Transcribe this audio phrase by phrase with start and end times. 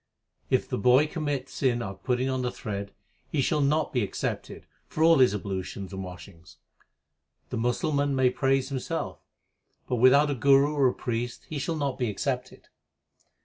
[0.49, 2.91] If the boy commit sin after putting on the thread,
[3.31, 6.57] He shall not be accepted for all his ablutions and washings.
[7.51, 9.19] The Musalman may praise himself,
[9.87, 12.69] But without a guru or a priest he shall not be accepted.